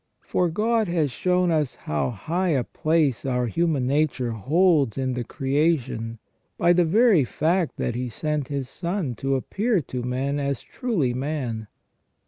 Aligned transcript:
For 0.21 0.49
God 0.49 0.87
has 0.87 1.11
shown 1.11 1.51
us 1.51 1.75
how 1.75 2.09
high 2.09 2.49
a 2.49 2.63
place 2.63 3.23
our 3.23 3.45
human 3.45 3.85
nature 3.85 4.31
holds 4.31 4.97
in 4.97 5.13
the 5.13 5.23
creation 5.23 6.17
by 6.57 6.73
the 6.73 6.85
very 6.85 7.23
fact 7.23 7.77
that 7.77 7.93
He 7.93 8.05
has 8.05 8.15
sent 8.15 8.47
His 8.47 8.67
Son 8.67 9.13
to 9.17 9.35
appear 9.35 9.79
to 9.81 10.01
men 10.01 10.39
as 10.39 10.63
truly 10.63 11.13
man. 11.13 11.67